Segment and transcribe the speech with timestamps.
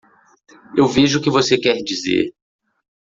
[0.75, 2.33] Eu vejo o que você quer dizer.